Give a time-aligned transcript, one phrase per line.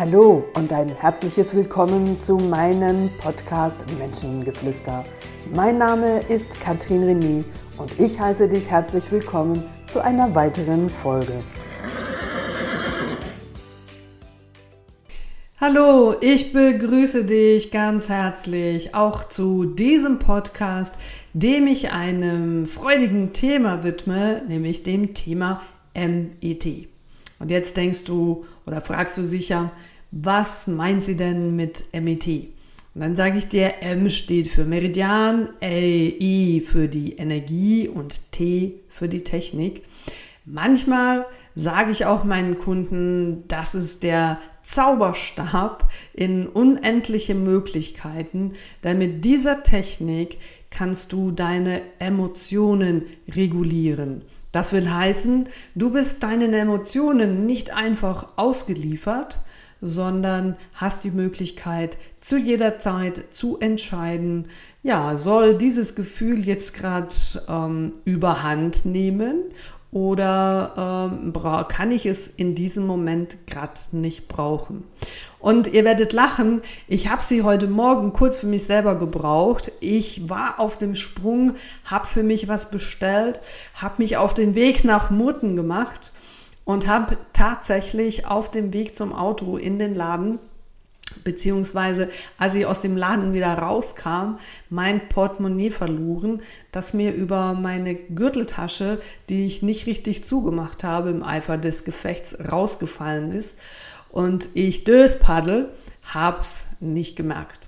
[0.00, 5.04] Hallo und ein herzliches Willkommen zu meinem Podcast Menschengeflüster.
[5.54, 7.44] Mein Name ist Katrin René
[7.76, 9.62] und ich heiße dich herzlich willkommen
[9.92, 11.44] zu einer weiteren Folge.
[15.60, 20.94] Hallo, ich begrüße dich ganz herzlich auch zu diesem Podcast,
[21.34, 25.60] dem ich einem freudigen Thema widme, nämlich dem Thema
[25.94, 26.88] MET.
[27.38, 29.72] Und jetzt denkst du oder fragst du sicher,
[30.10, 32.26] was meint sie denn mit MET?
[32.94, 38.32] Und dann sage ich dir, M steht für Meridian, L, I für die Energie und
[38.32, 39.84] T für die Technik.
[40.44, 48.52] Manchmal sage ich auch meinen Kunden, das ist der Zauberstab in unendliche Möglichkeiten,
[48.82, 50.38] denn mit dieser Technik
[50.70, 54.22] kannst du deine Emotionen regulieren.
[54.52, 59.38] Das will heißen, du bist deinen Emotionen nicht einfach ausgeliefert,
[59.80, 64.48] sondern hast die Möglichkeit, zu jeder Zeit zu entscheiden,
[64.82, 67.14] ja, soll dieses Gefühl jetzt gerade
[67.48, 69.44] ähm, überhand nehmen
[69.92, 71.32] oder ähm,
[71.68, 74.84] kann ich es in diesem Moment gerade nicht brauchen?
[75.40, 79.72] Und ihr werdet lachen, ich habe sie heute Morgen kurz für mich selber gebraucht.
[79.80, 81.54] Ich war auf dem Sprung,
[81.86, 83.40] habe für mich was bestellt,
[83.74, 86.12] habe mich auf den Weg nach Murten gemacht
[86.70, 90.38] und habe tatsächlich auf dem Weg zum Auto in den Laden
[91.24, 94.36] beziehungsweise als ich aus dem Laden wieder rauskam,
[94.68, 96.40] mein Portemonnaie verloren,
[96.70, 102.38] das mir über meine Gürteltasche, die ich nicht richtig zugemacht habe im Eifer des Gefechts,
[102.52, 103.58] rausgefallen ist.
[104.08, 105.70] Und ich Döspaddel
[106.14, 107.66] hab's nicht gemerkt.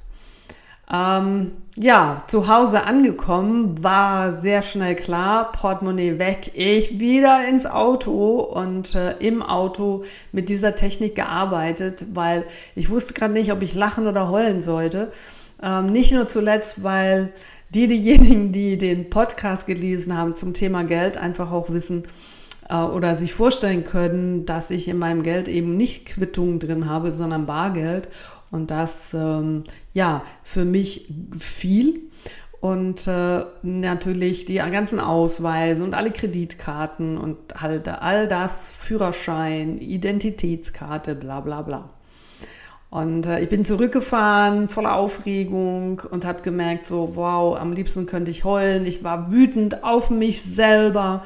[0.93, 8.41] Ähm, ja, zu Hause angekommen, war sehr schnell klar, Portemonnaie weg, ich wieder ins Auto
[8.41, 12.45] und äh, im Auto mit dieser Technik gearbeitet, weil
[12.75, 15.13] ich wusste gerade nicht, ob ich lachen oder heulen sollte.
[15.63, 17.33] Ähm, nicht nur zuletzt, weil
[17.71, 22.05] die, diejenigen, die den Podcast gelesen haben zum Thema Geld, einfach auch wissen,
[22.69, 27.13] äh, oder sich vorstellen können, dass ich in meinem Geld eben nicht Quittungen drin habe,
[27.13, 28.09] sondern Bargeld
[28.53, 32.03] und das, ähm, ja, für mich viel.
[32.61, 41.17] Und äh, natürlich die ganzen Ausweise und alle Kreditkarten und halt all das, Führerschein, Identitätskarte,
[41.17, 41.91] bla bla bla.
[42.89, 48.31] Und äh, ich bin zurückgefahren, voller Aufregung und habe gemerkt, so, wow, am liebsten könnte
[48.31, 48.87] ich heulen.
[48.87, 51.25] Ich war wütend auf mich selber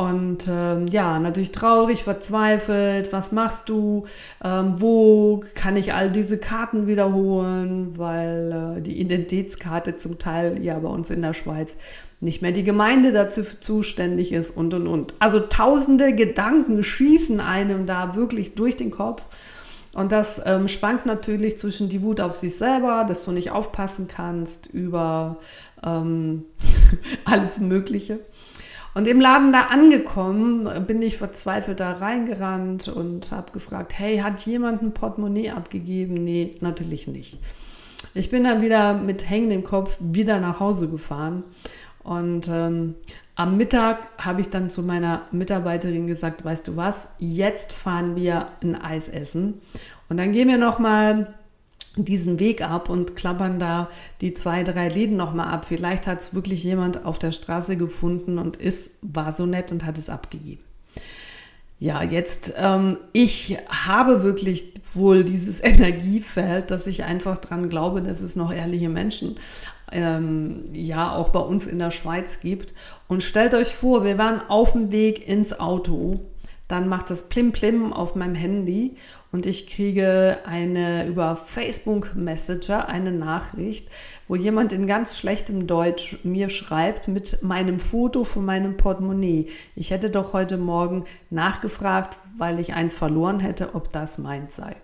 [0.00, 3.12] und ähm, ja, natürlich traurig, verzweifelt.
[3.12, 4.06] Was machst du?
[4.42, 7.98] Ähm, wo kann ich all diese Karten wiederholen?
[7.98, 11.76] Weil äh, die Identitätskarte zum Teil ja bei uns in der Schweiz
[12.18, 15.12] nicht mehr die Gemeinde dazu zuständig ist und und und.
[15.18, 19.22] Also tausende Gedanken schießen einem da wirklich durch den Kopf.
[19.92, 24.08] Und das ähm, schwankt natürlich zwischen die Wut auf sich selber, dass du nicht aufpassen
[24.08, 25.36] kannst, über
[25.84, 26.44] ähm,
[27.26, 28.20] alles Mögliche.
[28.94, 34.40] Und im Laden da angekommen, bin ich verzweifelt da reingerannt und habe gefragt, hey, hat
[34.46, 36.14] jemand ein Portemonnaie abgegeben?
[36.14, 37.38] Nee, natürlich nicht.
[38.14, 41.44] Ich bin dann wieder mit hängendem Kopf wieder nach Hause gefahren
[42.02, 42.94] und ähm,
[43.36, 48.46] am Mittag habe ich dann zu meiner Mitarbeiterin gesagt, weißt du was, jetzt fahren wir
[48.62, 49.60] ein Eis essen
[50.08, 51.34] und dann gehen wir noch mal
[51.96, 53.88] diesen Weg ab und klappern da
[54.20, 55.64] die zwei, drei Läden nochmal ab.
[55.66, 59.84] Vielleicht hat es wirklich jemand auf der Straße gefunden und ist, war so nett und
[59.84, 60.62] hat es abgegeben.
[61.80, 68.20] Ja, jetzt, ähm, ich habe wirklich wohl dieses Energiefeld, dass ich einfach dran glaube, dass
[68.20, 69.36] es noch ehrliche Menschen
[69.90, 72.74] ähm, ja auch bei uns in der Schweiz gibt.
[73.08, 76.20] Und stellt euch vor, wir waren auf dem Weg ins Auto,
[76.68, 78.96] dann macht das Plim Plim auf meinem Handy
[79.32, 83.88] und ich kriege eine über Facebook Messenger eine Nachricht,
[84.26, 89.48] wo jemand in ganz schlechtem Deutsch mir schreibt mit meinem Foto von meinem Portemonnaie.
[89.76, 94.76] Ich hätte doch heute Morgen nachgefragt, weil ich eins verloren hätte, ob das meins sei.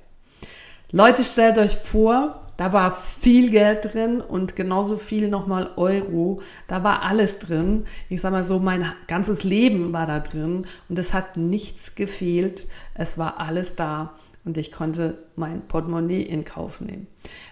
[0.93, 6.41] Leute, stellt euch vor, da war viel Geld drin und genauso viel nochmal Euro.
[6.69, 7.87] Da war alles drin.
[8.09, 12.69] Ich sag mal so, mein ganzes Leben war da drin und es hat nichts gefehlt.
[12.95, 14.15] Es war alles da
[14.47, 17.09] und ich konnte mein Portemonnaie in Kauf nehmen.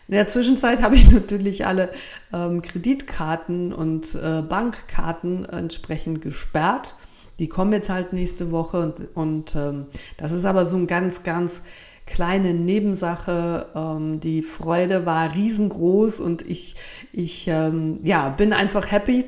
[0.09, 1.91] In der Zwischenzeit habe ich natürlich alle
[2.33, 6.95] ähm, Kreditkarten und äh, Bankkarten entsprechend gesperrt.
[7.41, 9.87] Die kommen jetzt halt nächste Woche und, und ähm,
[10.17, 11.63] das ist aber so ein ganz, ganz
[12.07, 13.67] kleine Nebensache.
[13.75, 16.77] Ähm, die Freude war riesengroß und ich,
[17.13, 19.25] ich ähm, ja, bin einfach happy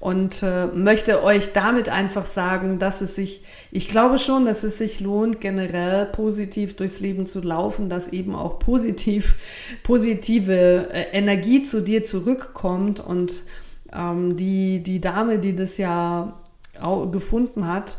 [0.00, 4.78] und äh, möchte euch damit einfach sagen, dass es sich, ich glaube schon, dass es
[4.78, 9.36] sich lohnt, generell positiv durchs Leben zu laufen, dass eben auch positiv,
[9.82, 13.42] positive äh, Energie zu dir zurückkommt und
[13.92, 16.40] ähm, die, die Dame, die das ja
[17.12, 17.98] gefunden hat,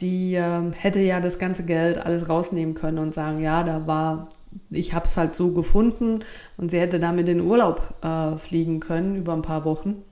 [0.00, 4.28] die äh, hätte ja das ganze Geld alles rausnehmen können und sagen, ja, da war,
[4.70, 6.20] ich habe es halt so gefunden
[6.56, 10.04] und sie hätte damit in Urlaub äh, fliegen können über ein paar Wochen.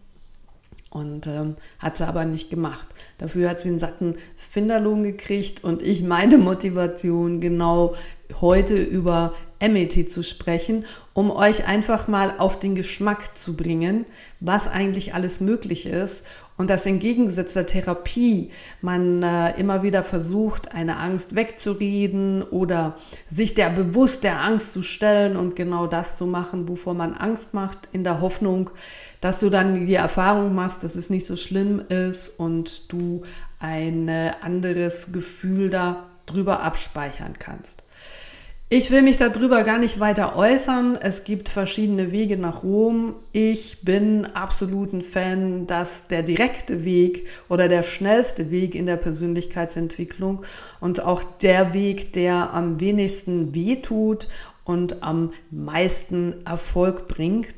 [0.91, 2.89] Und ähm, hat sie aber nicht gemacht.
[3.19, 7.95] Dafür hat sie einen satten Finderlohn gekriegt und ich meine Motivation genau
[8.41, 14.07] heute über MET zu sprechen, um euch einfach mal auf den Geschmack zu bringen,
[14.41, 16.25] was eigentlich alles möglich ist
[16.59, 18.51] und dass im Gegensatz Therapie
[18.83, 22.97] man äh, immer wieder versucht, eine Angst wegzureden oder
[23.31, 27.55] sich der bewusst der Angst zu stellen und genau das zu machen, wovor man Angst
[27.55, 28.71] macht, in der Hoffnung,
[29.21, 33.23] dass du dann die Erfahrung machst, dass es nicht so schlimm ist und du
[33.61, 37.83] ein anderes Gefühl da drüber abspeichern kannst.
[38.71, 40.99] Ich will mich darüber gar nicht weiter äußern.
[41.01, 43.15] Es gibt verschiedene Wege nach Rom.
[43.33, 48.99] Ich bin absolut ein Fan, dass der direkte Weg oder der schnellste Weg in der
[48.99, 50.43] Persönlichkeitsentwicklung
[50.81, 54.29] und auch der Weg, der am wenigsten wehtut
[54.65, 57.55] und am meisten Erfolg bringt.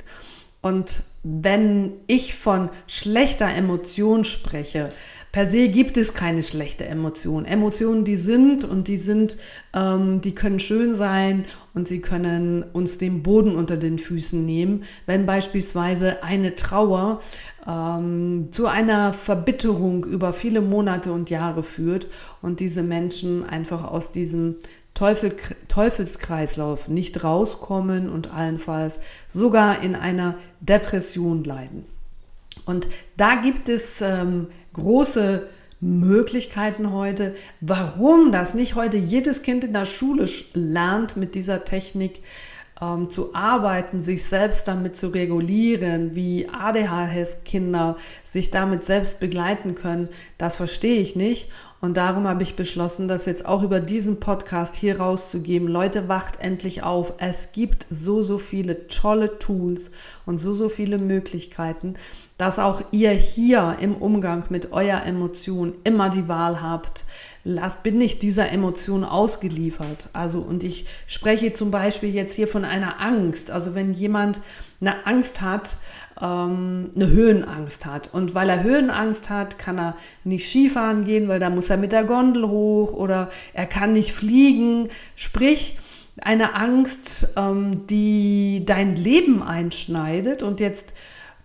[0.61, 4.91] Und wenn ich von schlechter Emotion spreche,
[5.31, 7.45] per se gibt es keine schlechte Emotion.
[7.45, 9.37] Emotionen, die sind und die sind,
[9.73, 14.83] ähm, die können schön sein und sie können uns den Boden unter den Füßen nehmen,
[15.05, 17.21] wenn beispielsweise eine Trauer
[17.65, 22.07] ähm, zu einer Verbitterung über viele Monate und Jahre führt
[22.41, 24.55] und diese Menschen einfach aus diesem
[24.93, 25.35] Teufel,
[25.69, 28.99] Teufelskreislauf nicht rauskommen und allenfalls
[29.29, 31.85] sogar in einer Depression leiden.
[32.65, 32.87] Und
[33.17, 35.47] da gibt es ähm, große
[35.79, 42.21] Möglichkeiten heute, warum das nicht heute jedes Kind in der Schule lernt, mit dieser Technik
[42.79, 50.09] ähm, zu arbeiten, sich selbst damit zu regulieren, wie ADHS-Kinder sich damit selbst begleiten können,
[50.37, 51.49] das verstehe ich nicht.
[51.81, 55.67] Und darum habe ich beschlossen, das jetzt auch über diesen Podcast hier rauszugeben.
[55.67, 57.13] Leute, wacht endlich auf.
[57.17, 59.89] Es gibt so, so viele tolle Tools
[60.27, 61.95] und so, so viele Möglichkeiten,
[62.37, 67.03] dass auch ihr hier im Umgang mit eurer Emotion immer die Wahl habt.
[67.43, 70.09] Lasst, bin ich dieser Emotion ausgeliefert.
[70.13, 73.49] Also, und ich spreche zum Beispiel jetzt hier von einer Angst.
[73.49, 74.39] Also, wenn jemand
[74.79, 75.77] eine Angst hat,
[76.19, 78.13] ähm, eine Höhenangst hat.
[78.13, 81.91] Und weil er Höhenangst hat, kann er nicht Skifahren gehen, weil da muss er mit
[81.91, 84.89] der Gondel hoch oder er kann nicht fliegen.
[85.15, 85.77] Sprich,
[86.21, 90.93] eine Angst, ähm, die dein Leben einschneidet und jetzt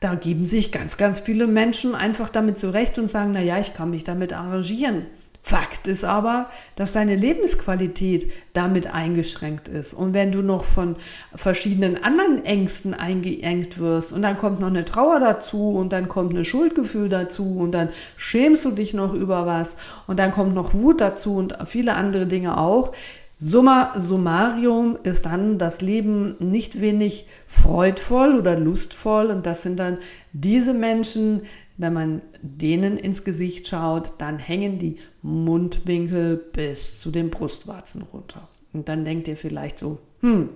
[0.01, 3.75] da geben sich ganz, ganz viele Menschen einfach damit zurecht und sagen, na ja, ich
[3.75, 5.07] kann mich damit arrangieren.
[5.49, 9.95] Fakt ist aber, dass deine Lebensqualität damit eingeschränkt ist.
[9.95, 10.97] Und wenn du noch von
[11.37, 16.37] verschiedenen anderen Ängsten eingeengt wirst und dann kommt noch eine Trauer dazu und dann kommt
[16.37, 19.77] ein Schuldgefühl dazu und dann schämst du dich noch über was
[20.09, 22.91] und dann kommt noch Wut dazu und viele andere Dinge auch.
[23.39, 29.99] Summa summarium ist dann das Leben nicht wenig freudvoll oder lustvoll und das sind dann
[30.33, 31.43] diese Menschen,
[31.79, 38.49] wenn man denen ins Gesicht schaut, dann hängen die Mundwinkel bis zu den Brustwarzen runter.
[38.73, 40.49] Und dann denkt ihr vielleicht so, hm,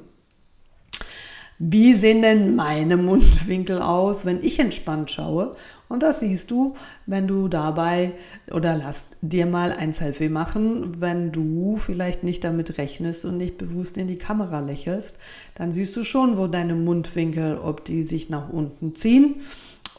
[1.59, 5.54] wie sehen denn meine Mundwinkel aus, wenn ich entspannt schaue?
[5.90, 8.12] Und das siehst du, wenn du dabei
[8.50, 13.59] oder lass dir mal ein Selfie machen, wenn du vielleicht nicht damit rechnest und nicht
[13.59, 15.18] bewusst in die Kamera lächelst,
[15.54, 19.42] dann siehst du schon, wo deine Mundwinkel, ob die sich nach unten ziehen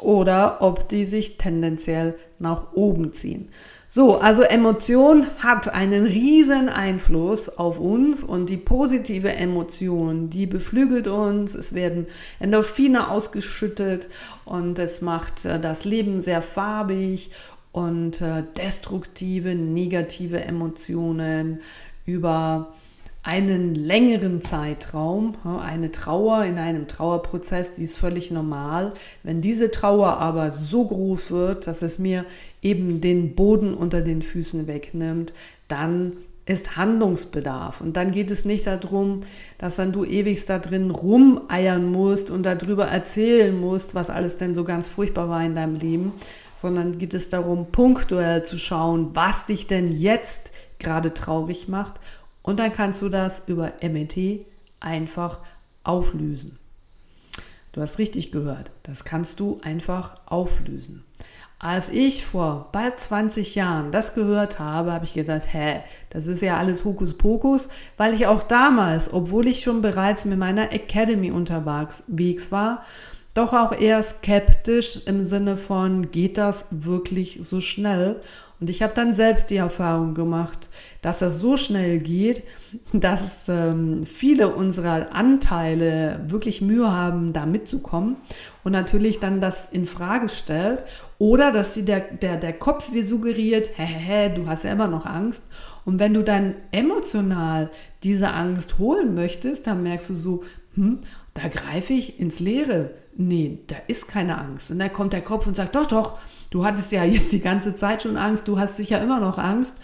[0.01, 3.49] oder ob die sich tendenziell nach oben ziehen.
[3.93, 11.09] So, also Emotion hat einen riesen Einfluss auf uns und die positive Emotion, die beflügelt
[11.09, 12.07] uns, es werden
[12.39, 14.07] Endorphine ausgeschüttet
[14.45, 17.31] und es macht äh, das Leben sehr farbig
[17.73, 21.59] und äh, destruktive, negative Emotionen
[22.05, 22.73] über
[23.23, 28.93] einen längeren Zeitraum, eine Trauer in einem Trauerprozess, die ist völlig normal.
[29.21, 32.25] Wenn diese Trauer aber so groß wird, dass es mir
[32.63, 35.33] eben den Boden unter den Füßen wegnimmt,
[35.67, 36.13] dann
[36.47, 37.79] ist Handlungsbedarf.
[37.81, 39.21] Und dann geht es nicht darum,
[39.59, 44.55] dass dann du ewigst da drin rumeiern musst und darüber erzählen musst, was alles denn
[44.55, 46.13] so ganz furchtbar war in deinem Leben,
[46.55, 51.99] sondern geht es darum, punktuell zu schauen, was dich denn jetzt gerade traurig macht
[52.43, 54.45] und dann kannst du das über MET
[54.79, 55.39] einfach
[55.83, 56.57] auflösen.
[57.73, 61.05] Du hast richtig gehört, das kannst du einfach auflösen.
[61.63, 66.41] Als ich vor bald 20 Jahren das gehört habe, habe ich gedacht, hä, das ist
[66.41, 72.51] ja alles Hokuspokus, weil ich auch damals, obwohl ich schon bereits mit meiner Academy unterwegs
[72.51, 72.83] war,
[73.35, 78.21] doch auch eher skeptisch im Sinne von, geht das wirklich so schnell?
[78.61, 80.69] Und ich habe dann selbst die Erfahrung gemacht,
[81.01, 82.43] dass das so schnell geht,
[82.93, 88.17] dass ähm, viele unserer Anteile wirklich Mühe haben, da mitzukommen
[88.63, 90.83] und natürlich dann das in Frage stellt
[91.17, 95.07] oder dass sie der, der, der Kopf wie suggeriert, hä, du hast ja immer noch
[95.07, 95.43] Angst.
[95.83, 97.71] Und wenn du dann emotional
[98.03, 100.43] diese Angst holen möchtest, dann merkst du so,
[100.75, 100.99] hm,
[101.33, 102.91] da greife ich ins Leere.
[103.17, 104.69] Nee, da ist keine Angst.
[104.69, 106.19] Und dann kommt der Kopf und sagt, doch, doch,
[106.51, 109.75] du hattest ja jetzt die ganze Zeit schon Angst, du hast sicher immer noch Angst.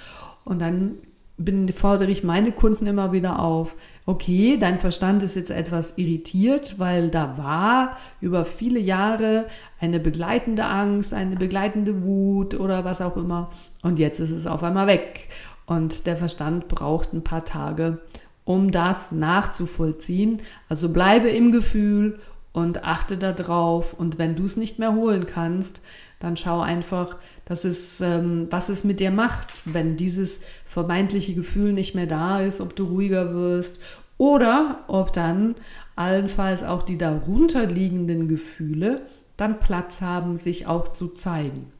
[0.45, 0.97] Und dann
[1.38, 6.79] bin, fordere ich meine Kunden immer wieder auf, okay, dein Verstand ist jetzt etwas irritiert,
[6.79, 9.45] weil da war über viele Jahre
[9.79, 13.51] eine begleitende Angst, eine begleitende Wut oder was auch immer.
[13.81, 15.29] Und jetzt ist es auf einmal weg.
[15.65, 18.00] Und der Verstand braucht ein paar Tage,
[18.43, 20.41] um das nachzuvollziehen.
[20.69, 22.19] Also bleibe im Gefühl
[22.53, 23.93] und achte darauf.
[23.93, 25.81] Und wenn du es nicht mehr holen kannst,
[26.19, 31.74] dann schau einfach, dass es, ähm, was es mit dir macht, wenn dieses vermeintliche Gefühl
[31.74, 33.79] nicht mehr da ist, ob du ruhiger wirst
[34.17, 35.55] oder ob dann
[35.95, 39.01] allenfalls auch die darunterliegenden Gefühle
[39.38, 41.71] dann Platz haben, sich auch zu zeigen.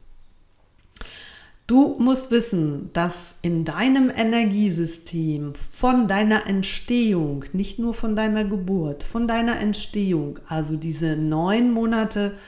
[1.66, 9.02] Du musst wissen, dass in deinem Energiesystem von deiner Entstehung, nicht nur von deiner Geburt,
[9.02, 12.38] von deiner Entstehung, also diese neun Monate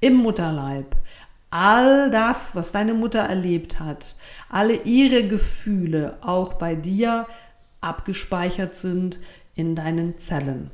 [0.00, 0.94] im Mutterleib,
[1.50, 4.16] all das, was deine Mutter erlebt hat,
[4.48, 7.26] alle ihre Gefühle auch bei dir
[7.80, 9.18] abgespeichert sind
[9.54, 10.70] in deinen Zellen.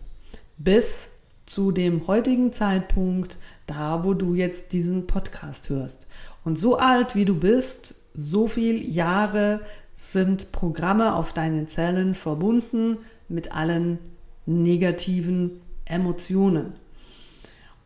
[0.57, 1.11] Bis
[1.47, 6.07] zu dem heutigen Zeitpunkt, da wo du jetzt diesen Podcast hörst.
[6.45, 9.61] Und so alt wie du bist, so viele Jahre
[9.95, 13.99] sind Programme auf deinen Zellen verbunden mit allen
[14.47, 16.75] negativen Emotionen.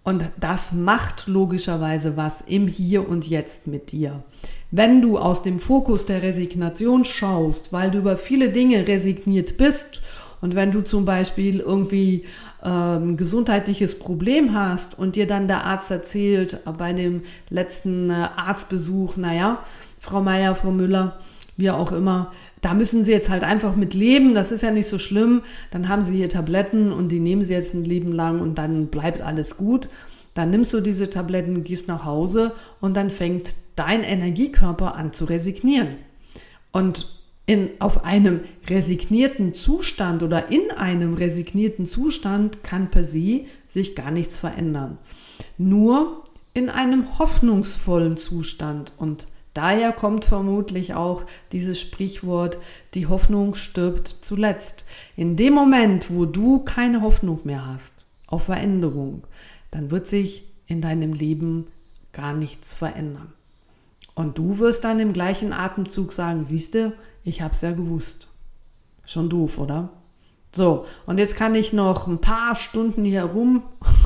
[0.08, 4.22] Und das macht logischerweise was im Hier und Jetzt mit dir.
[4.70, 10.00] Wenn du aus dem Fokus der Resignation schaust, weil du über viele Dinge resigniert bist
[10.40, 12.24] und wenn du zum Beispiel irgendwie
[12.64, 19.18] ähm, gesundheitliches Problem hast und dir dann der Arzt erzählt bei dem letzten äh, Arztbesuch,
[19.18, 19.62] naja,
[19.98, 21.18] Frau Meier, Frau Müller,
[21.58, 24.88] wie auch immer, da müssen Sie jetzt halt einfach mit leben, das ist ja nicht
[24.88, 28.40] so schlimm, dann haben Sie hier Tabletten und die nehmen Sie jetzt ein Leben lang
[28.40, 29.88] und dann bleibt alles gut.
[30.34, 35.24] Dann nimmst du diese Tabletten, gehst nach Hause und dann fängt dein Energiekörper an zu
[35.24, 35.96] resignieren.
[36.72, 37.06] Und
[37.46, 44.10] in, auf einem resignierten Zustand oder in einem resignierten Zustand kann per se sich gar
[44.10, 44.98] nichts verändern.
[45.56, 49.26] Nur in einem hoffnungsvollen Zustand und
[49.58, 52.58] daher kommt vermutlich auch dieses Sprichwort,
[52.94, 54.84] die Hoffnung stirbt zuletzt.
[55.16, 59.24] In dem Moment, wo du keine Hoffnung mehr hast auf Veränderung,
[59.72, 61.66] dann wird sich in deinem Leben
[62.12, 63.32] gar nichts verändern.
[64.14, 66.92] Und du wirst dann im gleichen Atemzug sagen, siehste,
[67.24, 68.28] ich hab's ja gewusst.
[69.04, 69.90] Schon doof, oder?
[70.52, 73.34] So, und jetzt kann ich noch ein paar Stunden hier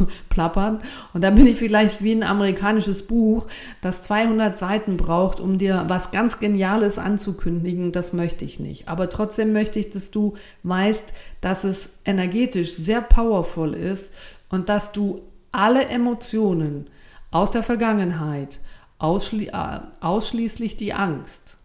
[0.03, 0.81] rumplappern
[1.13, 3.47] und dann bin ich vielleicht wie ein amerikanisches Buch,
[3.81, 7.93] das 200 Seiten braucht, um dir was ganz Geniales anzukündigen.
[7.93, 8.89] Das möchte ich nicht.
[8.89, 14.13] Aber trotzdem möchte ich, dass du weißt, dass es energetisch sehr powerful ist
[14.51, 16.89] und dass du alle Emotionen
[17.31, 18.61] aus der Vergangenheit,
[18.99, 21.57] ausschli äh, ausschließlich die Angst,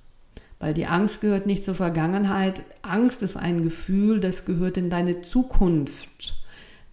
[0.59, 2.63] weil die Angst gehört nicht zur Vergangenheit.
[2.81, 6.33] Angst ist ein Gefühl, das gehört in deine Zukunft.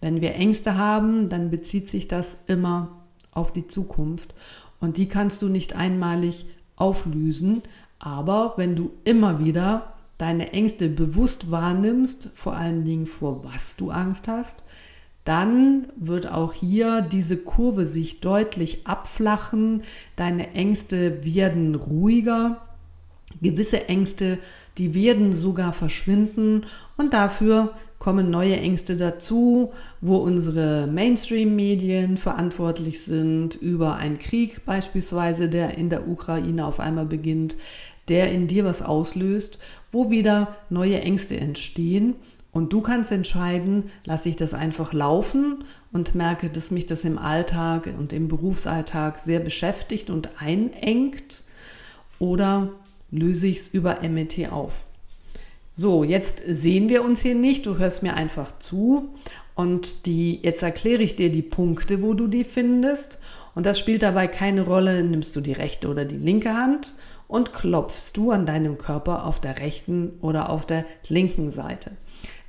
[0.05, 2.91] Wenn wir Ängste haben, dann bezieht sich das immer
[3.31, 4.35] auf die Zukunft.
[4.79, 6.45] Und die kannst du nicht einmalig
[6.75, 7.63] auflösen.
[7.97, 13.89] Aber wenn du immer wieder deine Ängste bewusst wahrnimmst, vor allen Dingen vor was du
[13.89, 14.61] Angst hast,
[15.23, 19.81] dann wird auch hier diese Kurve sich deutlich abflachen.
[20.17, 22.61] Deine Ängste werden ruhiger
[23.41, 24.37] Gewisse Ängste,
[24.77, 27.73] die werden sogar verschwinden und dafür
[28.05, 35.89] kommen neue Ängste dazu, wo unsere Mainstream-Medien verantwortlich sind über einen Krieg beispielsweise, der in
[35.89, 37.55] der Ukraine auf einmal beginnt,
[38.07, 39.57] der in dir was auslöst,
[39.91, 42.13] wo wieder neue Ängste entstehen.
[42.51, 47.17] Und du kannst entscheiden, lasse ich das einfach laufen und merke, dass mich das im
[47.17, 51.41] Alltag und im Berufsalltag sehr beschäftigt und einengt
[52.19, 52.69] oder
[53.09, 54.85] löse ich es über MET auf.
[55.77, 59.09] So, jetzt sehen wir uns hier nicht, du hörst mir einfach zu
[59.55, 63.19] und die, jetzt erkläre ich dir die Punkte, wo du die findest
[63.55, 66.93] Und das spielt dabei keine Rolle, nimmst du die rechte oder die linke Hand
[67.27, 71.97] und klopfst du an deinem Körper auf der rechten oder auf der linken Seite.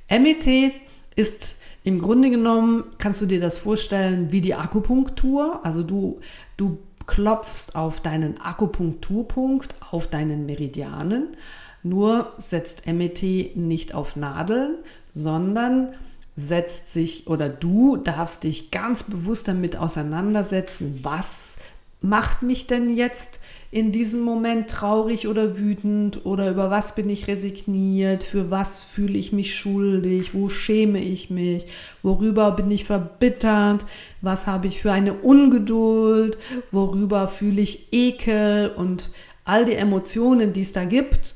[0.09, 0.71] MET
[1.17, 5.59] ist im Grunde genommen, kannst du dir das vorstellen wie die Akupunktur.
[5.65, 6.21] Also du,
[6.55, 11.35] du klopfst auf deinen Akupunkturpunkt, auf deinen Meridianen.
[11.83, 14.75] Nur setzt MET nicht auf Nadeln,
[15.13, 15.93] sondern
[16.35, 21.57] setzt sich oder du darfst dich ganz bewusst damit auseinandersetzen, was
[22.01, 27.27] macht mich denn jetzt in diesem Moment traurig oder wütend oder über was bin ich
[27.27, 31.65] resigniert, für was fühle ich mich schuldig, wo schäme ich mich,
[32.01, 33.85] worüber bin ich verbittert,
[34.21, 36.37] was habe ich für eine Ungeduld,
[36.71, 39.09] worüber fühle ich Ekel und
[39.43, 41.35] all die Emotionen, die es da gibt.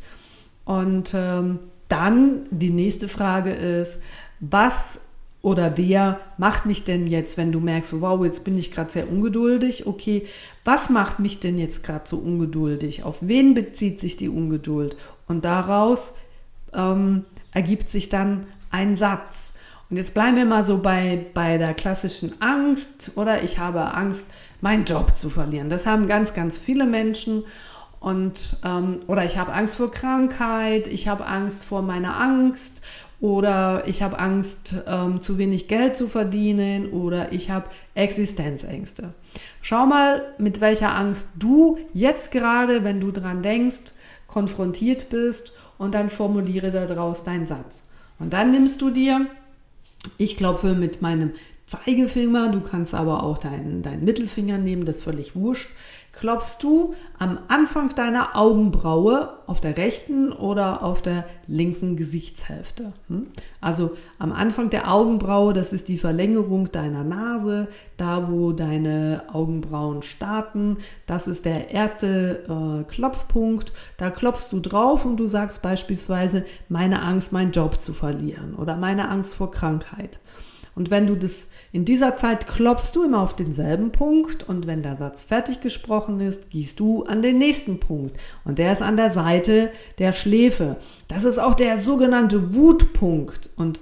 [0.71, 1.59] Und ähm,
[1.89, 3.99] dann die nächste Frage ist,
[4.39, 4.99] was
[5.41, 9.11] oder wer macht mich denn jetzt, wenn du merkst, wow, jetzt bin ich gerade sehr
[9.11, 10.25] ungeduldig, okay,
[10.63, 13.03] was macht mich denn jetzt gerade so ungeduldig?
[13.03, 14.95] Auf wen bezieht sich die Ungeduld?
[15.27, 16.15] Und daraus
[16.73, 19.55] ähm, ergibt sich dann ein Satz.
[19.89, 24.29] Und jetzt bleiben wir mal so bei, bei der klassischen Angst oder ich habe Angst,
[24.61, 25.69] meinen Job zu verlieren.
[25.69, 27.43] Das haben ganz, ganz viele Menschen.
[28.01, 32.81] Und, ähm, oder ich habe Angst vor Krankheit, ich habe Angst vor meiner Angst
[33.21, 39.13] oder ich habe Angst, ähm, zu wenig Geld zu verdienen oder ich habe Existenzängste.
[39.61, 43.93] Schau mal, mit welcher Angst du jetzt gerade, wenn du dran denkst,
[44.25, 47.83] konfrontiert bist und dann formuliere daraus deinen Satz.
[48.17, 49.27] Und dann nimmst du dir,
[50.17, 51.33] ich klopfe mit meinem
[51.67, 55.69] Zeigefinger, du kannst aber auch deinen, deinen Mittelfinger nehmen, das ist völlig wurscht
[56.13, 62.93] klopfst du am Anfang deiner Augenbraue auf der rechten oder auf der linken Gesichtshälfte.
[63.07, 63.27] Hm?
[63.61, 70.01] Also am Anfang der Augenbraue, das ist die Verlängerung deiner Nase, da wo deine Augenbrauen
[70.01, 70.77] starten.
[71.07, 73.71] Das ist der erste äh, Klopfpunkt.
[73.97, 78.75] Da klopfst du drauf und du sagst beispielsweise, meine Angst, meinen Job zu verlieren oder
[78.75, 80.19] meine Angst vor Krankheit.
[80.75, 84.47] Und wenn du das in dieser Zeit klopfst du immer auf denselben Punkt.
[84.47, 88.17] Und wenn der Satz fertig gesprochen ist, gehst du an den nächsten Punkt.
[88.45, 90.77] Und der ist an der Seite der Schläfe.
[91.07, 93.49] Das ist auch der sogenannte Wutpunkt.
[93.55, 93.81] Und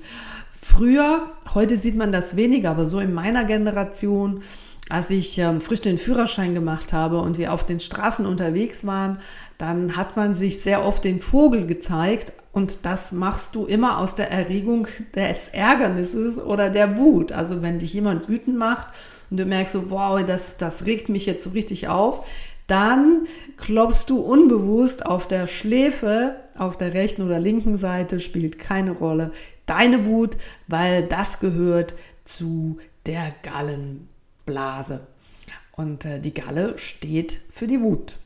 [0.51, 4.41] früher, heute sieht man das weniger, aber so in meiner Generation,
[4.89, 9.19] als ich ähm, frisch den Führerschein gemacht habe und wir auf den Straßen unterwegs waren,
[9.59, 14.15] dann hat man sich sehr oft den Vogel gezeigt und das machst du immer aus
[14.15, 17.31] der Erregung des Ärgernisses oder der Wut.
[17.31, 18.87] Also wenn dich jemand wütend macht
[19.29, 22.25] und du merkst so, wow, das, das regt mich jetzt so richtig auf,
[22.65, 28.91] dann klopfst du unbewusst auf der Schläfe, auf der rechten oder linken Seite, spielt keine
[28.91, 29.31] Rolle,
[29.65, 31.93] deine Wut, weil das gehört
[32.25, 33.33] zu der
[34.49, 35.01] Gallenblase.
[35.71, 38.17] Und äh, die Galle steht für die Wut.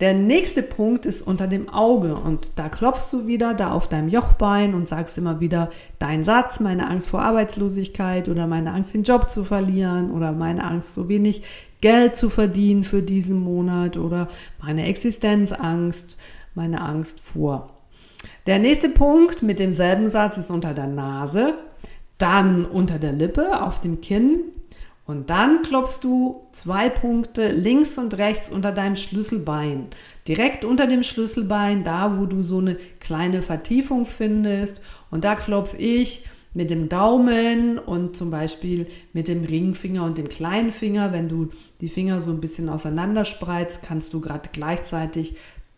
[0.00, 4.10] Der nächste Punkt ist unter dem Auge und da klopfst du wieder da auf deinem
[4.10, 9.04] Jochbein und sagst immer wieder deinen Satz, meine Angst vor Arbeitslosigkeit oder meine Angst, den
[9.04, 11.44] Job zu verlieren oder meine Angst, so wenig
[11.80, 14.28] Geld zu verdienen für diesen Monat oder
[14.60, 16.18] meine Existenzangst,
[16.54, 17.70] meine Angst vor.
[18.46, 21.54] Der nächste Punkt mit demselben Satz ist unter der Nase,
[22.18, 24.40] dann unter der Lippe, auf dem Kinn,
[25.06, 29.86] und dann klopfst du zwei Punkte links und rechts unter deinem Schlüsselbein.
[30.26, 34.80] Direkt unter dem Schlüsselbein, da wo du so eine kleine Vertiefung findest.
[35.12, 40.28] Und da klopfe ich mit dem Daumen und zum Beispiel mit dem Ringfinger und dem
[40.28, 41.12] kleinen Finger.
[41.12, 45.36] Wenn du die Finger so ein bisschen auseinander spreizt, kannst du gerade gleichzeitig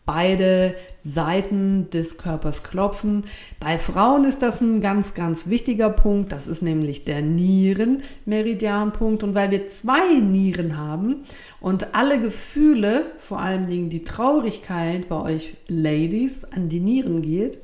[0.09, 0.73] beide
[1.05, 3.25] Seiten des Körpers klopfen.
[3.59, 6.31] Bei Frauen ist das ein ganz, ganz wichtiger Punkt.
[6.31, 9.21] Das ist nämlich der Nierenmeridianpunkt.
[9.21, 11.25] Und weil wir zwei Nieren haben
[11.61, 17.59] und alle Gefühle, vor allen Dingen die Traurigkeit bei euch Ladies an die Nieren geht,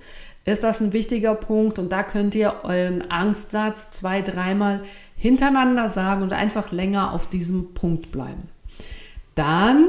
[0.45, 1.79] ist das ein wichtiger Punkt.
[1.79, 4.81] Und da könnt ihr euren Angstsatz zwei, dreimal
[5.17, 8.49] hintereinander sagen und einfach länger auf diesem Punkt bleiben.
[9.33, 9.87] Dann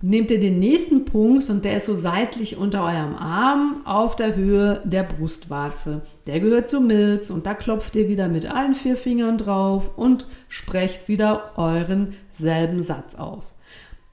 [0.00, 4.36] nehmt ihr den nächsten Punkt und der ist so seitlich unter eurem Arm auf der
[4.36, 6.02] Höhe der Brustwarze.
[6.26, 10.26] Der gehört zum Milz und da klopft ihr wieder mit allen vier Fingern drauf und
[10.48, 13.58] sprecht wieder euren selben Satz aus.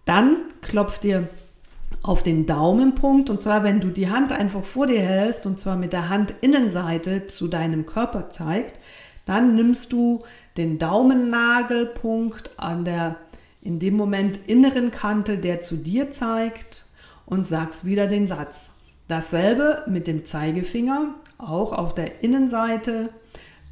[0.06, 1.30] Dann klopft ihr
[2.02, 5.76] auf den Daumenpunkt und zwar, wenn du die Hand einfach vor dir hältst und zwar
[5.76, 8.80] mit der Handinnenseite zu deinem Körper zeigt,
[9.26, 10.24] dann nimmst du
[10.58, 13.18] den Daumennagelpunkt an der
[13.66, 16.86] in dem Moment inneren Kante, der zu dir zeigt
[17.26, 18.72] und sagst wieder den Satz.
[19.08, 23.10] Dasselbe mit dem Zeigefinger, auch auf der Innenseite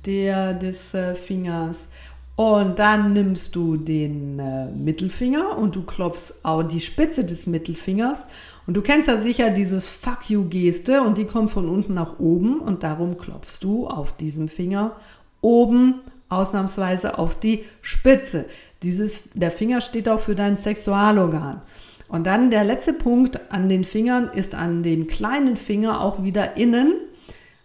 [0.06, 1.88] der, des äh, Fingers
[2.36, 8.26] Und dann nimmst du den äh, Mittelfinger und du klopfst auch die Spitze des Mittelfingers.
[8.66, 12.18] Und du kennst ja sicher dieses Fuck you Geste und die kommt von unten nach
[12.20, 14.96] oben und darum klopfst du auf diesem Finger
[15.42, 18.46] oben ausnahmsweise auf die Spitze.
[18.84, 21.62] Dieses, der Finger steht auch für dein Sexualorgan.
[22.08, 26.58] Und dann der letzte Punkt an den Fingern ist an dem kleinen Finger auch wieder
[26.58, 26.94] innen.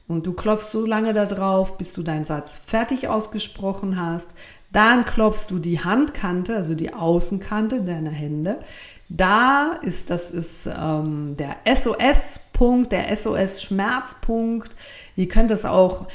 [0.06, 4.30] Und du klopfst so lange da drauf, bis du deinen Satz fertig ausgesprochen hast.
[4.72, 8.58] Dann klopfst du die Handkante, also die Außenkante deiner Hände.
[9.10, 14.76] Da ist, das ist ähm, der SOS-Punkt, der SOS-Schmerzpunkt.
[15.16, 16.06] Ihr könnt es auch,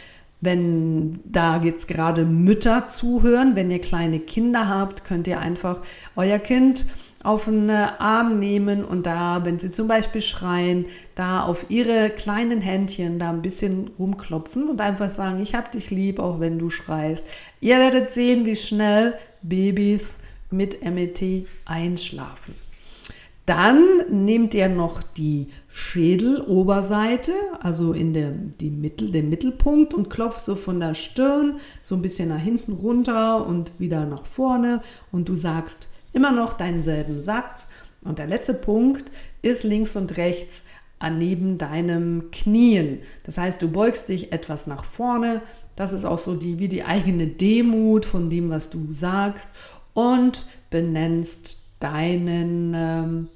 [0.43, 5.81] wenn da jetzt gerade Mütter zuhören, wenn ihr kleine Kinder habt, könnt ihr einfach
[6.15, 6.85] euer Kind
[7.23, 12.59] auf den Arm nehmen und da, wenn sie zum Beispiel schreien, da auf ihre kleinen
[12.59, 16.69] Händchen da ein bisschen rumklopfen und einfach sagen, ich hab dich lieb, auch wenn du
[16.69, 17.23] schreist.
[17.61, 20.17] Ihr werdet sehen, wie schnell Babys
[20.51, 22.62] mit MET einschlafen.
[23.45, 30.45] Dann nehmt ihr noch die Schädeloberseite, also in der, die Mittel, den Mittelpunkt und klopft
[30.45, 35.27] so von der Stirn so ein bisschen nach hinten runter und wieder nach vorne und
[35.27, 37.67] du sagst immer noch deinen selben Satz.
[38.01, 39.05] Und der letzte Punkt
[39.41, 40.63] ist links und rechts
[41.11, 42.99] neben deinem Knien.
[43.25, 45.41] Das heißt, du beugst dich etwas nach vorne.
[45.75, 49.49] Das ist auch so die, wie die eigene Demut von dem, was du sagst
[49.93, 53.27] und benennst deinen ähm,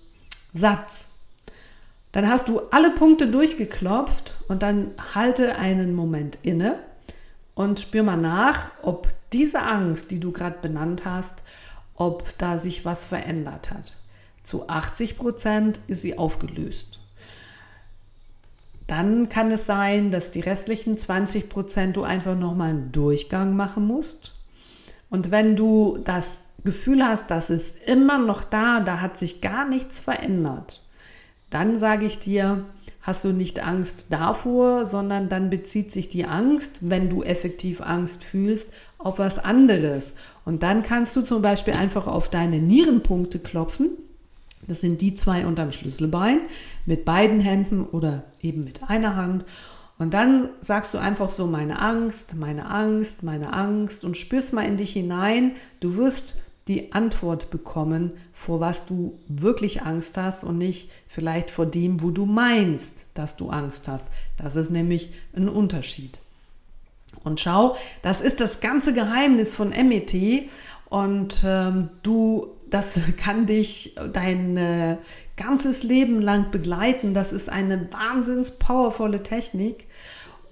[0.54, 1.10] Satz.
[2.14, 6.80] Dann hast du alle Punkte durchgeklopft und dann halte einen Moment inne
[7.54, 11.36] und spür mal nach, ob diese Angst, die du gerade benannt hast,
[11.96, 13.98] ob da sich was verändert hat.
[14.44, 17.00] Zu 80 Prozent ist sie aufgelöst.
[18.88, 23.86] Dann kann es sein, dass die restlichen 20 Prozent du einfach nochmal einen Durchgang machen
[23.86, 24.34] musst.
[25.10, 29.66] Und wenn du das Gefühl hast, dass es immer noch da, da hat sich gar
[29.66, 30.84] nichts verändert,
[31.50, 32.66] dann sage ich dir,
[33.02, 38.26] hast du nicht Angst davor, sondern dann bezieht sich die Angst, wenn du effektiv Angst
[38.26, 40.14] fühlst, auf was anderes.
[40.44, 43.92] Und dann kannst du zum Beispiel einfach auf deine Nierenpunkte klopfen.
[44.68, 46.42] Das sind die zwei unterm Schlüsselbein
[46.86, 49.46] mit beiden Händen oder eben mit einer Hand.
[50.00, 54.66] Und dann sagst du einfach so meine Angst, meine Angst, meine Angst und spürst mal
[54.66, 55.52] in dich hinein.
[55.80, 56.36] Du wirst
[56.68, 62.12] die Antwort bekommen, vor was du wirklich Angst hast und nicht vielleicht vor dem, wo
[62.12, 64.06] du meinst, dass du Angst hast.
[64.38, 66.20] Das ist nämlich ein Unterschied.
[67.24, 70.50] Und schau, das ist das ganze Geheimnis von MET
[70.90, 74.98] und ähm, du, das kann dich dein äh,
[75.36, 77.14] ganzes Leben lang begleiten.
[77.14, 79.88] Das ist eine wahnsinns powervolle Technik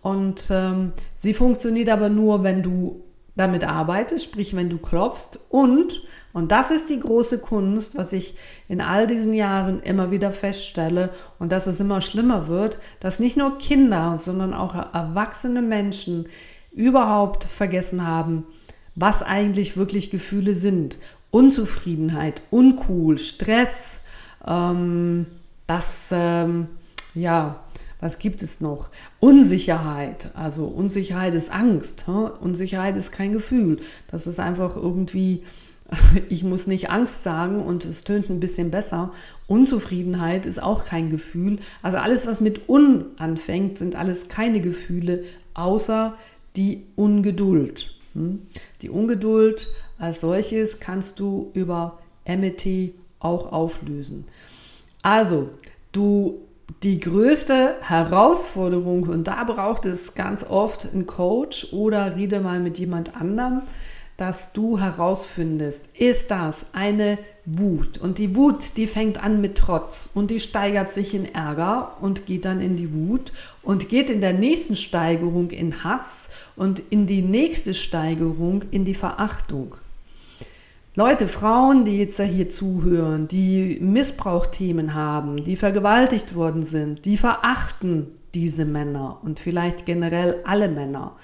[0.01, 3.03] und ähm, sie funktioniert aber nur, wenn du
[3.35, 6.01] damit arbeitest, sprich wenn du klopfst und,
[6.33, 8.35] und das ist die große Kunst, was ich
[8.67, 13.37] in all diesen Jahren immer wieder feststelle und dass es immer schlimmer wird, dass nicht
[13.37, 16.27] nur Kinder, sondern auch erwachsene Menschen
[16.71, 18.45] überhaupt vergessen haben,
[18.95, 20.97] was eigentlich wirklich Gefühle sind.
[21.31, 23.99] Unzufriedenheit, Uncool, Stress,
[24.47, 25.25] ähm,
[25.67, 26.67] das, ähm,
[27.13, 27.59] ja,
[27.99, 28.89] was gibt es noch?
[29.19, 30.31] Unsicherheit.
[30.33, 32.07] Also Unsicherheit ist Angst.
[32.07, 32.31] Hm?
[32.39, 33.79] Unsicherheit ist kein Gefühl.
[34.09, 35.43] Das ist einfach irgendwie,
[36.29, 39.11] ich muss nicht Angst sagen und es tönt ein bisschen besser.
[39.47, 41.59] Unzufriedenheit ist auch kein Gefühl.
[41.81, 46.13] Also alles, was mit Un anfängt, sind alles keine Gefühle, außer
[46.55, 47.95] die Ungeduld.
[48.13, 48.43] Hm?
[48.81, 54.25] Die Ungeduld als solches kannst du über MET auch auflösen.
[55.01, 55.49] Also,
[55.91, 56.39] du
[56.83, 62.77] die größte Herausforderung, und da braucht es ganz oft einen Coach oder rede mal mit
[62.77, 63.61] jemand anderem,
[64.17, 67.97] dass du herausfindest, ist das eine Wut.
[67.97, 72.25] Und die Wut, die fängt an mit Trotz und die steigert sich in Ärger und
[72.25, 77.07] geht dann in die Wut und geht in der nächsten Steigerung in Hass und in
[77.07, 79.75] die nächste Steigerung in die Verachtung.
[80.97, 88.07] Leute, Frauen, die jetzt hier zuhören, die Missbrauchthemen haben, die vergewaltigt worden sind, die verachten
[88.33, 91.17] diese Männer und vielleicht generell alle Männer.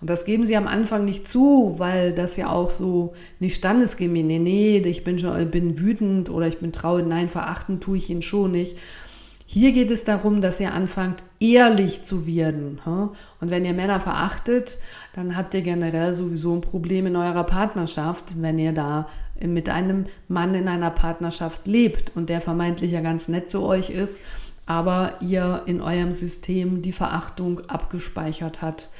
[0.00, 4.24] Und das geben sie am Anfang nicht zu, weil das ja auch so nicht standesgemäß,
[4.24, 8.08] nee, nee, ich bin schon, bin wütend oder ich bin traurig, nein, verachten tue ich
[8.08, 8.78] ihn schon nicht.
[9.44, 12.80] Hier geht es darum, dass ihr anfangt, ehrlich zu werden.
[13.40, 14.78] Und wenn ihr Männer verachtet,
[15.18, 19.08] dann habt ihr generell sowieso ein Problem in eurer Partnerschaft, wenn ihr da
[19.40, 23.90] mit einem Mann in einer Partnerschaft lebt und der vermeintlich ja ganz nett zu euch
[23.90, 24.16] ist,
[24.64, 28.90] aber ihr in eurem System die Verachtung abgespeichert hat,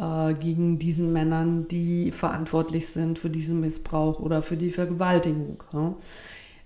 [0.00, 5.62] äh, gegen diesen Männern, die verantwortlich sind für diesen Missbrauch oder für die Vergewaltigung.
[5.74, 5.92] Ja.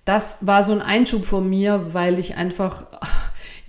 [0.05, 2.87] Das war so ein Einschub von mir, weil ich einfach,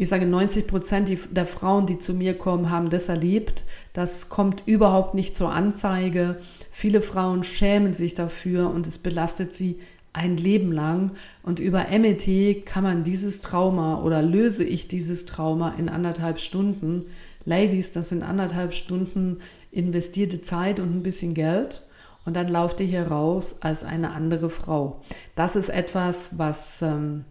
[0.02, 3.64] ich sage 90 Prozent der Frauen, die zu mir kommen, haben das erlebt.
[3.94, 6.38] Das kommt überhaupt nicht zur Anzeige.
[6.72, 9.78] Viele Frauen schämen sich dafür und es belastet sie
[10.12, 11.12] ein Leben lang.
[11.44, 17.06] Und über MET kann man dieses Trauma oder löse ich dieses Trauma in anderthalb Stunden.
[17.46, 19.38] Ladies, das sind anderthalb Stunden
[19.72, 21.84] investierte Zeit und ein bisschen Geld.
[22.26, 25.04] Und dann lauft ihr hier raus als eine andere Frau.
[25.36, 27.26] Das ist etwas, was ähm,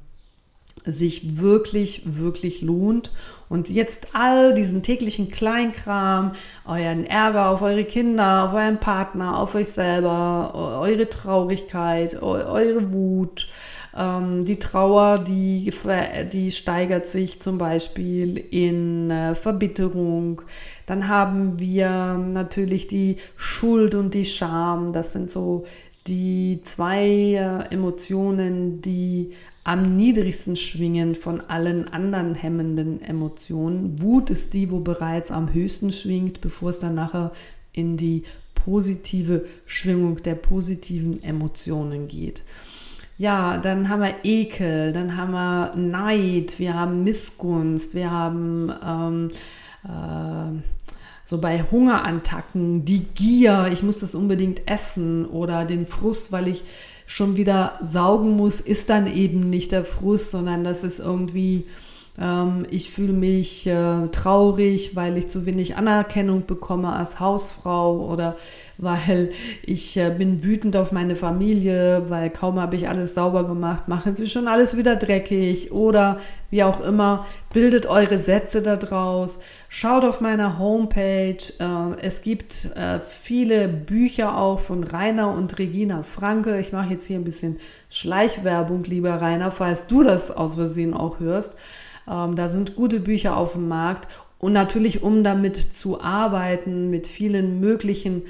[0.84, 3.10] sich wirklich, wirklich lohnt.
[3.48, 6.32] Und jetzt all diesen täglichen Kleinkram,
[6.64, 13.48] euren Ärger auf eure Kinder, auf euren Partner, auf euch selber, eure Traurigkeit, eure Wut,
[13.96, 15.72] ähm, die Trauer, die,
[16.32, 20.42] die steigert sich zum Beispiel in äh, Verbitterung.
[20.86, 24.92] Dann haben wir natürlich die Schuld und die Scham.
[24.92, 25.64] Das sind so
[26.06, 29.32] die zwei äh, Emotionen, die
[29.64, 34.00] am niedrigsten schwingen von allen anderen hemmenden Emotionen.
[34.00, 37.32] Wut ist die, wo bereits am höchsten schwingt, bevor es dann nachher
[37.72, 42.42] in die positive Schwingung der positiven Emotionen geht.
[43.18, 49.30] Ja, dann haben wir Ekel, dann haben wir Neid, wir haben Missgunst, wir haben ähm,
[49.84, 50.62] äh,
[51.26, 56.64] so bei Hungerattacken die Gier, ich muss das unbedingt essen oder den Frust, weil ich
[57.10, 61.66] schon wieder saugen muss, ist dann eben nicht der Frust, sondern das ist irgendwie,
[62.70, 68.36] ich fühle mich äh, traurig, weil ich zu wenig Anerkennung bekomme als Hausfrau oder
[68.82, 69.30] weil
[69.62, 74.16] ich äh, bin wütend auf meine Familie, weil kaum habe ich alles sauber gemacht, machen
[74.16, 76.18] sie schon alles wieder dreckig oder
[76.50, 83.00] wie auch immer, bildet eure Sätze daraus, schaut auf meiner Homepage, äh, es gibt äh,
[83.08, 88.84] viele Bücher auch von Rainer und Regina Franke, ich mache jetzt hier ein bisschen Schleichwerbung,
[88.84, 91.54] lieber Rainer, falls du das aus Versehen auch hörst,
[92.10, 97.06] ähm, da sind gute Bücher auf dem Markt und natürlich, um damit zu arbeiten, mit
[97.06, 98.22] vielen möglichen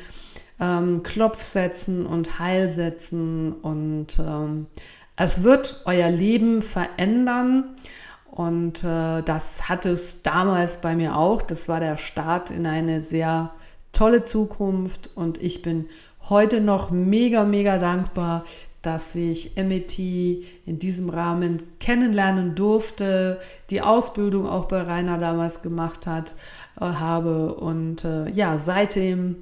[0.61, 4.67] ähm, Klopfsätzen und Heilsätzen und ähm,
[5.23, 7.77] es wird euer Leben verändern.
[8.31, 11.43] Und äh, das hat es damals bei mir auch.
[11.43, 13.53] Das war der Start in eine sehr
[13.93, 15.11] tolle Zukunft.
[15.15, 15.91] Und ich bin
[16.31, 18.45] heute noch mega, mega dankbar,
[18.83, 26.07] dass ich MET in diesem Rahmen kennenlernen durfte, die Ausbildung auch bei Rainer damals gemacht
[26.07, 26.35] hat,
[26.81, 27.55] äh, habe.
[27.55, 29.37] Und äh, ja, seitdem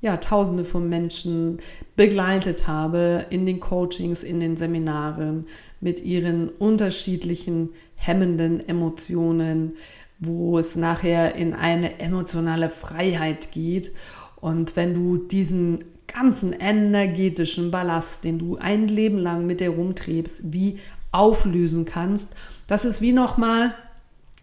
[0.00, 1.60] ja, Tausende von Menschen
[1.94, 5.46] begleitet habe in den Coachings, in den Seminaren
[5.80, 9.76] mit ihren unterschiedlichen hemmenden Emotionen,
[10.18, 13.92] wo es nachher in eine emotionale Freiheit geht.
[14.40, 20.52] Und wenn du diesen ganzen energetischen Ballast, den du ein Leben lang mit dir rumtrebst,
[20.52, 20.78] wie
[21.10, 22.28] auflösen kannst,
[22.66, 23.74] das ist wie nochmal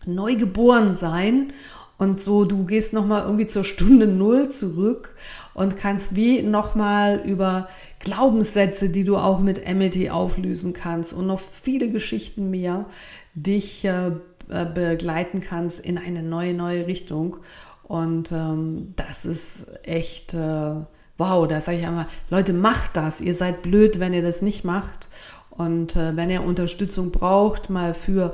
[0.06, 1.54] neu geboren sein
[1.98, 5.16] und so du gehst nochmal irgendwie zur Stunde Null zurück
[5.54, 7.68] und kannst wie nochmal über
[8.00, 12.86] Glaubenssätze, die du auch mit MET auflösen kannst und noch viele Geschichten mehr
[13.34, 14.12] dich äh,
[14.50, 17.38] äh, begleiten kannst in eine neue, neue Richtung.
[17.84, 20.76] Und ähm, das ist echt äh,
[21.20, 23.22] wow, da sage ich einmal, Leute, macht das.
[23.22, 25.10] Ihr seid blöd, wenn ihr das nicht macht.
[25.52, 28.34] Und äh, wenn ihr Unterstützung braucht, mal für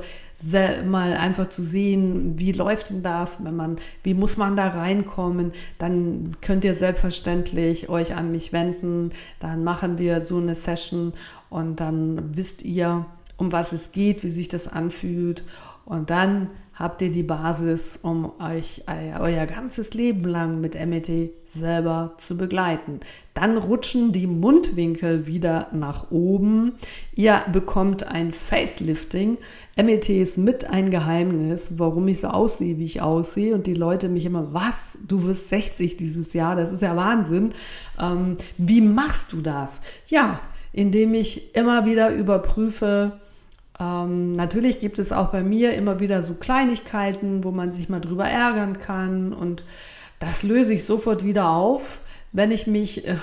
[0.84, 5.52] mal einfach zu sehen, wie läuft denn das, wenn man, wie muss man da reinkommen,
[5.78, 9.12] dann könnt ihr selbstverständlich euch an mich wenden.
[9.40, 11.14] Dann machen wir so eine Session
[11.48, 13.06] und dann wisst ihr,
[13.38, 15.42] um was es geht, wie sich das anfühlt.
[15.86, 22.14] Und dann habt ihr die Basis, um euch euer ganzes Leben lang mit MET selber
[22.18, 23.00] zu begleiten.
[23.32, 26.72] Dann rutschen die Mundwinkel wieder nach oben.
[27.14, 29.38] Ihr bekommt ein Facelifting.
[29.76, 33.54] MET ist mit ein Geheimnis, warum ich so aussehe, wie ich aussehe.
[33.54, 34.98] Und die Leute mich immer, was?
[35.06, 37.52] Du wirst 60 dieses Jahr, das ist ja Wahnsinn.
[38.00, 39.80] Ähm, wie machst du das?
[40.08, 40.40] Ja,
[40.72, 43.18] indem ich immer wieder überprüfe,
[43.78, 48.00] ähm, natürlich gibt es auch bei mir immer wieder so Kleinigkeiten, wo man sich mal
[48.00, 49.64] drüber ärgern kann und
[50.18, 52.00] das löse ich sofort wieder auf,
[52.32, 53.16] wenn ich mich äh,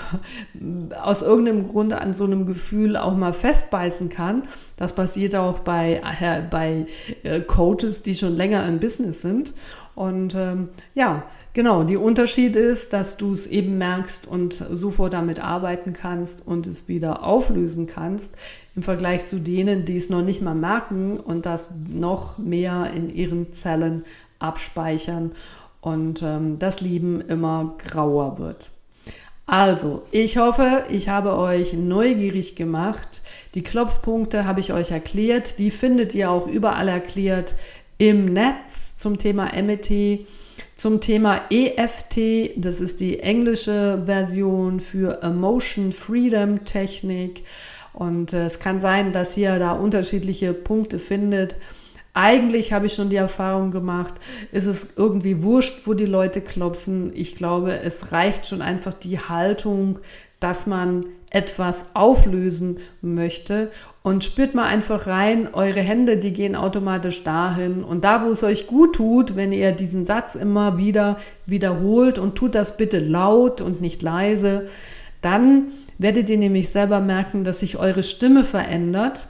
[1.02, 4.42] aus irgendeinem Grund an so einem Gefühl auch mal festbeißen kann.
[4.76, 6.86] Das passiert auch bei, äh, bei
[7.22, 9.54] äh, Coaches, die schon länger im Business sind.
[9.94, 15.42] Und ähm, ja, genau, der Unterschied ist, dass du es eben merkst und sofort damit
[15.42, 18.34] arbeiten kannst und es wieder auflösen kannst,
[18.76, 23.14] im Vergleich zu denen, die es noch nicht mal merken und das noch mehr in
[23.14, 24.04] ihren Zellen
[24.38, 25.32] abspeichern.
[25.80, 28.70] und ähm, das Leben immer grauer wird.
[29.46, 33.20] Also, ich hoffe, ich habe euch neugierig gemacht.
[33.54, 35.58] Die Klopfpunkte habe ich euch erklärt.
[35.58, 37.54] Die findet ihr auch überall erklärt
[37.98, 40.26] im Netz zum Thema MET,
[40.76, 42.52] zum Thema EFT.
[42.56, 47.44] Das ist die englische Version für Emotion Freedom Technik.
[47.94, 51.56] Und äh, es kann sein, dass ihr da unterschiedliche Punkte findet.
[52.12, 54.14] Eigentlich habe ich schon die Erfahrung gemacht,
[54.52, 57.10] ist es irgendwie wurscht, wo die Leute klopfen.
[57.14, 59.98] Ich glaube, es reicht schon einfach die Haltung,
[60.38, 67.24] dass man etwas auflösen möchte und spürt mal einfach rein, eure Hände, die gehen automatisch
[67.24, 72.20] dahin und da, wo es euch gut tut, wenn ihr diesen Satz immer wieder wiederholt
[72.20, 74.68] und tut das bitte laut und nicht leise,
[75.22, 79.26] dann werdet ihr nämlich selber merken, dass sich eure Stimme verändert.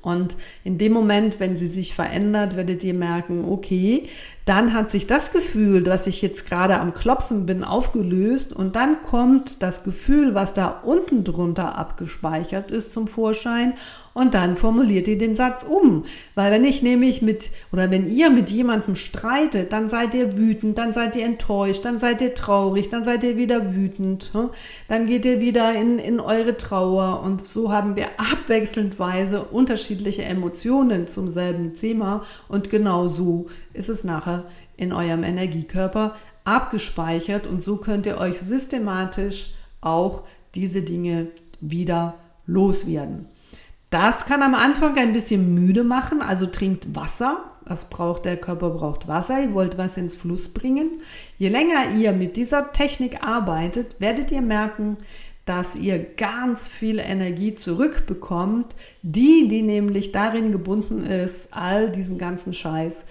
[0.00, 4.08] Und in dem Moment, wenn sie sich verändert, werdet ihr merken, okay,
[4.44, 9.02] dann hat sich das Gefühl, dass ich jetzt gerade am Klopfen bin, aufgelöst und dann
[9.02, 13.74] kommt das Gefühl, was da unten drunter abgespeichert ist, zum Vorschein
[14.14, 16.04] und dann formuliert ihr den Satz um.
[16.34, 20.76] Weil wenn ich nämlich mit oder wenn ihr mit jemandem streitet, dann seid ihr wütend,
[20.76, 24.50] dann seid ihr enttäuscht, dann seid ihr traurig, dann seid ihr wieder wütend, hm?
[24.88, 31.08] dann geht ihr wieder in, in eure Trauer und so haben wir abwechselndweise unterschiedliche Emotionen
[31.08, 34.44] zum selben Thema und genau so ist es nachher
[34.76, 40.22] in eurem Energiekörper abgespeichert und so könnt ihr euch systematisch auch
[40.54, 41.28] diese Dinge
[41.60, 42.14] wieder
[42.46, 43.26] loswerden.
[43.90, 47.44] Das kann am Anfang ein bisschen müde machen, also trinkt Wasser.
[47.66, 49.40] Das braucht der Körper braucht Wasser.
[49.40, 51.02] Ihr wollt was ins Fluss bringen.
[51.38, 54.96] Je länger ihr mit dieser Technik arbeitet, werdet ihr merken,
[55.44, 62.52] dass ihr ganz viel Energie zurückbekommt, die, die nämlich darin gebunden ist, all diesen ganzen
[62.52, 63.04] Scheiß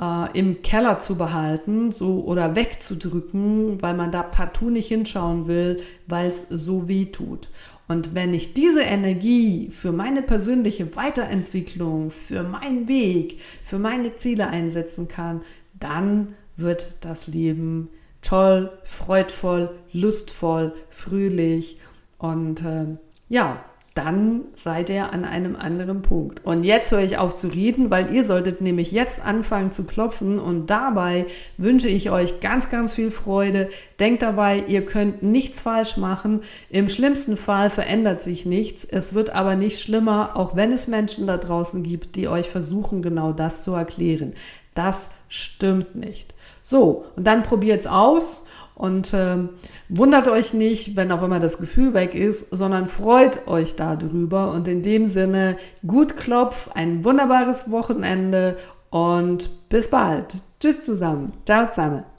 [0.00, 5.82] äh, im Keller zu behalten so, oder wegzudrücken, weil man da partout nicht hinschauen will,
[6.06, 7.48] weil es so weh tut.
[7.86, 14.48] Und wenn ich diese Energie für meine persönliche Weiterentwicklung, für meinen Weg, für meine Ziele
[14.48, 15.42] einsetzen kann,
[15.78, 17.90] dann wird das Leben
[18.22, 21.78] toll, freudvoll, lustvoll, fröhlich
[22.18, 22.86] und äh,
[23.28, 23.62] ja,
[23.94, 26.44] dann seid ihr an einem anderen Punkt.
[26.44, 30.40] Und jetzt höre ich auf zu reden, weil ihr solltet nämlich jetzt anfangen zu klopfen
[30.40, 31.26] und dabei
[31.58, 33.68] wünsche ich euch ganz, ganz viel Freude.
[34.00, 36.42] Denkt dabei, ihr könnt nichts falsch machen.
[36.70, 38.84] Im schlimmsten Fall verändert sich nichts.
[38.84, 43.00] Es wird aber nicht schlimmer, auch wenn es Menschen da draußen gibt, die euch versuchen,
[43.00, 44.32] genau das zu erklären.
[44.74, 46.34] Das stimmt nicht.
[46.64, 49.38] So, und dann probiert es aus und äh,
[49.88, 54.50] wundert euch nicht, wenn auf einmal das Gefühl weg ist, sondern freut euch darüber.
[54.52, 55.56] Und in dem Sinne,
[55.86, 58.56] gut Klopf, ein wunderbares Wochenende
[58.90, 60.34] und bis bald.
[60.60, 61.32] Tschüss zusammen.
[61.46, 62.13] Ciao zusammen.